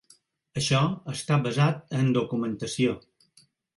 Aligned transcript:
Això 0.61 0.79
està 1.13 1.37
basat 1.47 1.93
amb 1.99 2.17
documentació. 2.19 2.97